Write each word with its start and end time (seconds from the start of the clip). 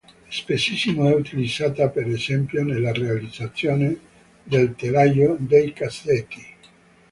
Spessissimo 0.31 1.07
è 1.07 1.13
utilizzata 1.13 1.89
per 1.89 2.07
esempio 2.07 2.63
nella 2.63 2.91
realizzazione 2.91 3.99
del 4.41 4.73
telaio 4.73 5.35
dei 5.37 5.73
cassetti. 5.73 6.43